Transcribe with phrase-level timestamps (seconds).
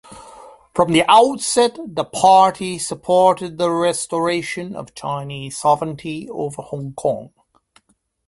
[0.73, 7.31] From the outset, the party supported the restoration of Chinese sovereignty over Hong Kong.